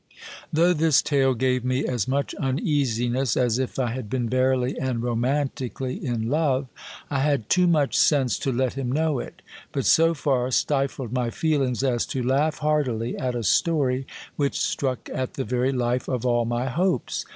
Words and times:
'Though 0.51 0.73
this 0.73 0.99
tale 1.03 1.35
gave 1.35 1.63
me 1.63 1.85
as 1.85 2.07
much 2.07 2.33
uneasiness 2.39 3.37
as 3.37 3.59
if 3.59 3.77
I 3.77 3.91
had 3.91 4.09
been 4.09 4.27
verily 4.27 4.75
and 4.79 5.03
ro 5.03 5.15
mantically 5.15 6.01
in 6.03 6.27
love, 6.27 6.65
I 7.11 7.19
had 7.19 7.49
too 7.51 7.67
much 7.67 7.95
sense 7.95 8.39
to 8.39 8.51
let 8.51 8.73
him 8.73 8.91
know 8.91 9.19
it; 9.19 9.43
but 9.71 9.85
so 9.85 10.15
far 10.15 10.49
stifled 10.49 11.13
my 11.13 11.29
feelings 11.29 11.83
as 11.83 12.07
to 12.07 12.23
laugh 12.23 12.57
heartily 12.57 13.15
at 13.15 13.35
a 13.35 13.43
story 13.43 14.07
which 14.37 14.59
struck 14.59 15.07
at 15.13 15.35
the 15.35 15.43
very 15.45 15.71
life 15.71 16.07
of 16.07 16.25
all 16.25 16.45
my 16.45 16.65
hopes. 16.65 17.23